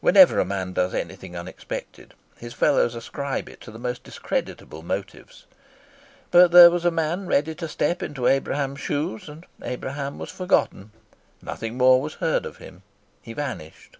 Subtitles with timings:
[0.00, 5.46] Whenever a man does anything unexpected, his fellows ascribe it to the most discreditable motives.
[6.32, 10.90] But there was a man ready to step into Abraham's shoes, and Abraham was forgotten.
[11.40, 12.82] Nothing more was heard of him.
[13.22, 13.96] He vanished.